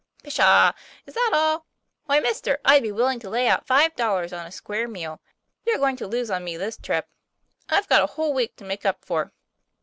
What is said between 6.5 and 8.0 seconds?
this trip. I've